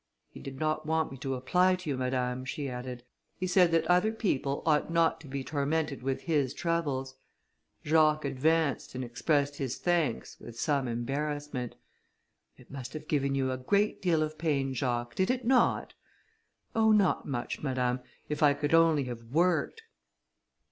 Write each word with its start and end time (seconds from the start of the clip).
"He 0.31 0.39
did 0.39 0.59
not 0.59 0.87
want 0.87 1.11
me 1.11 1.17
to 1.19 1.35
apply 1.35 1.75
to 1.75 1.89
you, 1.91 1.95
madame," 1.95 2.43
she 2.43 2.67
added; 2.67 3.03
"he 3.37 3.45
said 3.45 3.69
that 3.69 3.85
other 3.85 4.11
people 4.11 4.63
ought 4.65 4.91
not 4.91 5.21
to 5.21 5.27
be 5.27 5.43
tormented 5.43 6.01
with 6.01 6.23
his 6.23 6.55
troubles." 6.55 7.17
Jacques 7.85 8.25
advanced, 8.25 8.95
and 8.95 9.03
expressed 9.03 9.57
his 9.57 9.77
thanks, 9.77 10.39
with 10.39 10.59
some 10.59 10.87
embarrassment. 10.87 11.75
"It 12.57 12.71
must 12.71 12.93
have 12.93 13.07
given 13.07 13.35
you 13.35 13.51
a 13.51 13.57
great 13.59 14.01
deal 14.01 14.23
of 14.23 14.39
pain, 14.39 14.73
Jacques, 14.73 15.13
did 15.13 15.29
it 15.29 15.45
not?" 15.45 15.93
"Oh! 16.75 16.91
not 16.91 17.27
much, 17.27 17.61
madame, 17.61 17.99
if 18.27 18.41
I 18.41 18.55
could 18.55 18.73
only 18.73 19.03
have 19.03 19.25
worked!" 19.25 19.83